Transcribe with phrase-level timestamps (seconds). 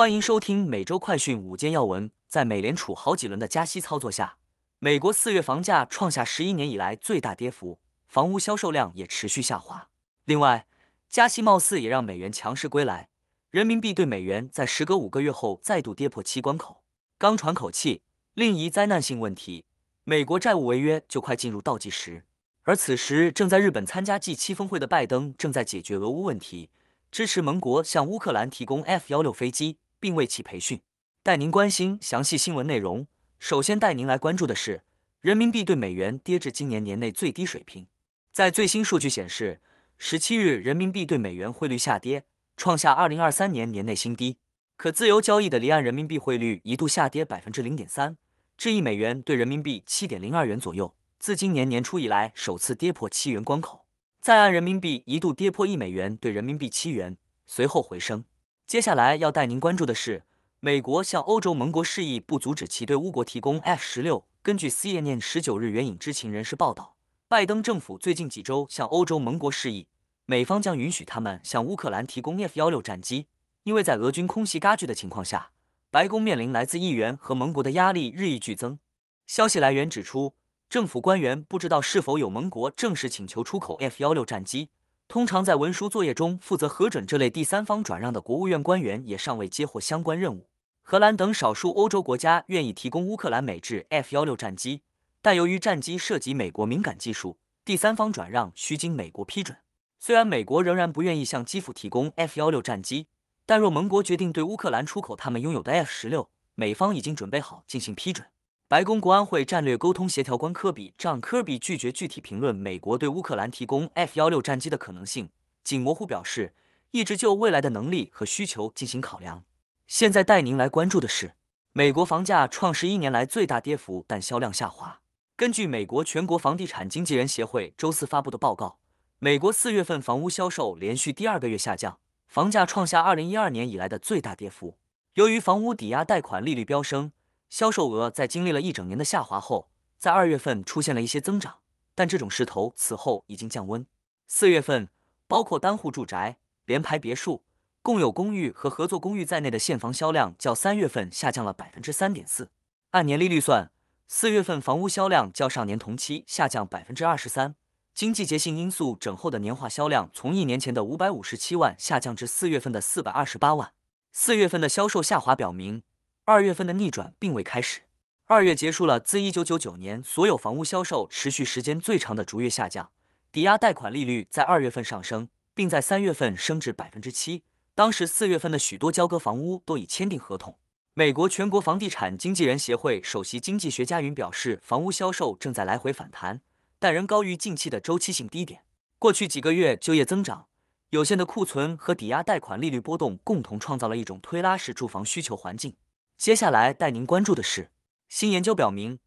[0.00, 2.10] 欢迎收听每周快讯五件要闻。
[2.26, 4.38] 在美联储好几轮的加息操作下，
[4.78, 9.90] 美国四月房价创下十一年以来最大跌幅，房屋销售量也持续下滑。
[10.24, 10.66] 另外，
[11.10, 13.10] 加息貌似也让美元强势归来，
[13.50, 16.82] 人民币对美元在时隔五个月后再度跌破七关口。
[17.18, 18.00] 刚喘口气，
[18.32, 19.66] 另一灾难性问题，
[20.04, 22.24] 美国债务违约就快进入倒计时。
[22.62, 26.70] 而此时正在日本参加 G7 峰会的拜登正在解决俄乌问题。
[27.10, 30.80] 支持盟国向乌克兰提供 F 幺六飞机，并为其培训。
[31.22, 33.06] 带您关心详细新闻内容。
[33.38, 34.82] 首先带您来关注的是，
[35.20, 37.86] 人民币对美元跌至今年年内最低水平。
[38.32, 39.60] 在最新数据显示，
[39.98, 42.24] 十七日人民币对美元汇率下跌，
[42.56, 44.38] 创下二零二三年年内新低。
[44.76, 48.16] 可自由交易的离岸人民币汇率一度下跌百分之零点三，
[48.56, 53.84] 至一美元兑人民币七点零二元左右，自今年年初以来首次跌破七元关口。
[54.22, 58.24] 在岸人民币一度跌破一美元兑人民币七元，随后回升。
[58.70, 60.22] 接下来要带您关注的是，
[60.60, 64.24] 美国向欧洲盟国示意不阻止其对乌国提供 F 十六。
[64.44, 66.94] 根据 CNN 十九日援引知情人士报道，
[67.26, 69.88] 拜登政府最近几周向欧洲盟国示意，
[70.24, 73.26] 美方将允许他们向乌克兰提供 F 幺六战机，
[73.64, 75.50] 因为在俄军空袭加剧的情况下，
[75.90, 78.78] 白宫面临来自议员和盟国的压力日益剧增。
[79.26, 80.34] 消息来源指出。
[80.68, 84.68] 政府官员不知道是否有盟国正式请求出口 F 幺六战机。
[85.10, 90.46] 通常在文书作业中负责核准这类第三方转让的国务院官员也尚未接获相关任务。
[90.82, 94.82] 荷兰等少数欧洲国家愿意提供乌克兰美制 F 幺六战机，
[95.20, 99.58] 但由于战机涉及美国敏感技术，第三方转让需经美国批准。
[99.98, 103.08] 虽然美国仍然不愿意向基辅提供 F 幺六战机，
[103.44, 108.28] 但若盟国决定对乌克兰出口他们拥有的 F 十六，美方已经准备好进行批准。
[108.70, 115.28] 白宫国安会战略沟通协调官科比让科比拒绝具体评论美国对乌克兰提供 F 幺六战机的可能性，
[115.64, 116.54] 仅模糊表示
[116.92, 119.42] 一直就未来的能力和需求进行考量。
[119.88, 121.34] 现在带您来关注的是，
[121.72, 125.00] 美国房价创十一年来最大跌幅，但销量下滑。
[125.34, 128.78] 根据美国全国房地产经纪人协会周四发布的报告，
[129.18, 131.98] 美国四月份房屋销售连续第二个月下降，
[132.28, 134.76] 房价创下二零一二年以来的最大跌幅。
[135.14, 137.10] 由于房屋抵押贷款利率飙升。
[137.50, 139.68] 销售额在经历了一整年的下滑后，
[139.98, 141.56] 在二月份出现了一些增长，
[141.96, 143.84] 但这种势头此后已经降温。
[144.28, 144.88] 四月份，
[145.26, 147.42] 包括单户住宅、联排别墅、
[147.82, 152.50] 共有公寓和合作公寓在内的现房销量较三月份下降了百分之三点四。
[152.92, 153.72] 按年利率算，
[154.06, 157.56] 四月份房屋销量较上年同期下降百分之二十三。
[157.92, 163.72] 经季节性因素整后的年化销量从一年前的五百五十七万下降至四月份的四百二十八万。
[164.12, 165.82] 四月份的销售下滑表明。
[166.30, 167.80] 二月份的逆转并未开始，
[168.26, 172.88] 二月结束了自一九九九年所有房屋销售持续时间最长的逐月下降，
[173.32, 177.42] 抵押贷款利率在二月份上升，并在三月份升至百分之七。
[177.74, 180.56] 当时四月份的许多交割房屋都已签订合同。
[180.94, 186.40] 美国全国房地产经纪人协会首席经济学家云表示，房屋销售正在来回反弹，
[186.78, 188.62] 但仍高于近期的周期性低点。
[189.00, 190.46] 过去几个月就业增长、
[190.90, 195.74] 有限的库存和抵押贷款利率波动共同创造了一种推拉式住房需求环境。
[196.20, 197.70] 接下来带您关注的是，
[198.06, 198.98] 新研究表明，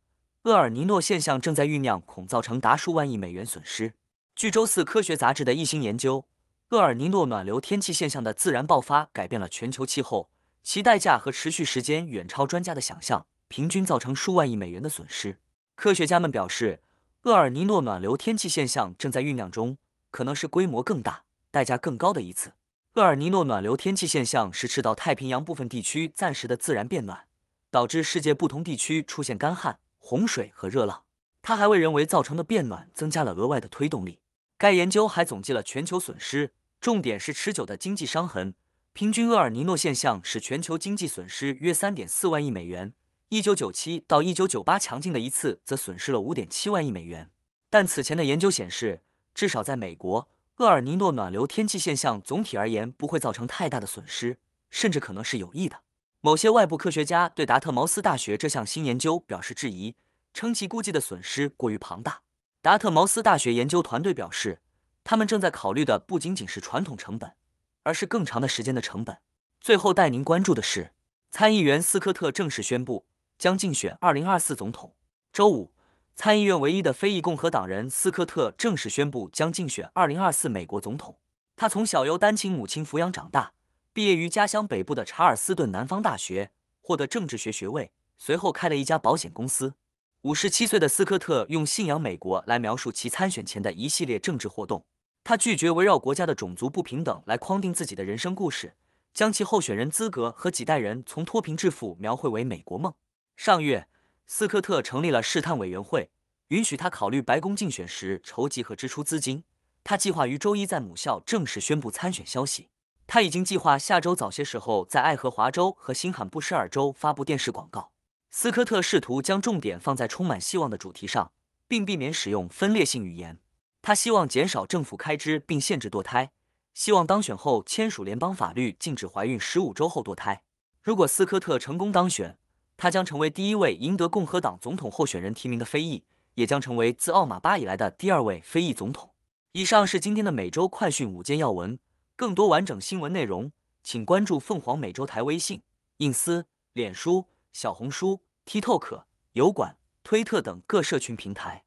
[0.46, 3.94] 厄尔尼诺现象正在酝酿，恐造成达数万亿美元损失。
[4.35, 6.25] 据周四科学杂志的一新研究，
[6.69, 10.31] 厄尔尼诺暖流天气现象的自然爆发改变了全球气候，
[10.63, 15.38] 其代价和持续时间远超专家的想象，平均造成数万亿美元的损失。
[15.75, 16.81] 科学家们表示，
[17.25, 19.78] 厄尔尼诺暖流天气现象正在酝酿中，
[20.09, 21.22] 可能是规模更大、
[21.52, 22.53] 代价更高的一次。
[22.95, 27.25] 厄尔尼诺暖流天气现象是赤道太平洋部分地区暂时的自然变暖，
[27.71, 31.01] 导致世界不同地区出现干旱、洪水和热浪。
[31.41, 34.19] 它还为人为造成的变暖增加了额外的推动力。
[34.59, 38.53] 该研究还总计了全球损失，重点是持久的经济伤痕。
[38.93, 42.93] 平均厄尔尼诺现象使全球经济损失约三点四万亿美元。
[43.29, 47.31] 一九九七到一九九八强劲的一次则损失了五点七万亿美元。
[47.71, 49.01] 但此前的研究显示，
[49.33, 50.29] 至少在美国。
[50.58, 54.38] 厄尔尼诺暖流天气现象总体而言不会造成太大的损失，
[54.69, 55.81] 甚至可能是有益的。
[56.22, 59.96] 某些外部科学家对达特茅斯大学这项新研究表示质疑，
[60.32, 62.22] 称其估计的损失过于庞大。
[62.61, 64.61] 达特茅斯大学研究团队表示，
[65.03, 67.34] 他们正在考虑的不仅仅是传统成本，
[67.82, 69.17] 而是更长的时间的成本。
[69.59, 70.94] 最后带您关注的是，
[71.32, 73.08] 参议员斯科特正式宣布
[73.40, 74.94] 将竞选2024总统。
[75.34, 75.72] 周五。
[76.15, 81.17] 参议院唯一的非裔共和党人斯科特正式宣布将竞选2024美国总统。
[81.55, 83.53] 他从小由单亲母亲抚养长大，
[83.91, 86.51] 毕业于家乡北部的查尔斯顿南方大学，
[86.81, 89.73] 获得政治学学位，随后开了一家保险公司。
[90.21, 94.85] 五十七岁的斯科特用信仰美国来描述其参选前的一系列政治活动。
[95.23, 98.75] 他拒绝围绕国家的种族不平等来框定自己的人生故事，
[99.13, 102.93] 将其候选人资格和几代人从脱贫致富描绘为美国梦。
[103.35, 103.87] 上月，
[104.25, 106.09] 斯科特成立了试探委员会，
[106.47, 109.43] 允许他考虑白宫竞选时筹集和支出资金。
[109.84, 112.70] 他计划于周一在母校正式宣布参选消息。
[113.05, 117.91] 他已经计划下周早些时候在爱荷华州和新罕布什尔州发布电视广告。
[118.31, 121.34] 斯科特试图将重点放在充满希望的主题上，
[121.67, 123.40] 并避免使用分裂性语言。
[123.81, 126.31] 他希望减少政府开支并限制堕胎，
[126.73, 130.43] 希望当选后签署联邦法律禁止怀孕十五周后堕胎。
[130.81, 132.37] 如果斯科特成功当选，
[132.84, 136.03] 他将成为第一位赢得共和党总统候选人提名的非裔，
[136.34, 139.09] 也将成为自奥马巴以来的第二位非裔总统。
[139.53, 141.80] 以上是今天的每周快讯五件要闻。
[142.18, 143.50] 更多完整新闻内容，
[143.84, 145.62] 请关注凤凰美洲台微信、
[146.00, 151.64] 隐私、脸书、小红书、TikTok、油管、推特等各社群平台。